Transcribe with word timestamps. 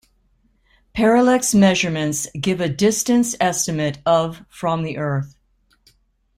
Parallax 0.95 1.53
measurements 1.53 2.25
give 2.33 2.59
a 2.59 2.67
distance 2.67 3.35
estimate 3.39 3.99
of 4.03 4.43
from 4.49 4.81
the 4.81 4.97
Earth. 4.97 5.35